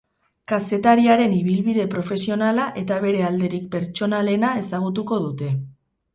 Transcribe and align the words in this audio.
Kazetariaren 0.51 1.35
ibilbide 1.39 1.85
profesionala 1.91 2.65
eta 2.81 2.99
bere 3.05 3.21
alderik 3.29 3.69
pertsonalena 3.77 4.53
ezagutuko 4.65 5.23
dute. 5.29 5.55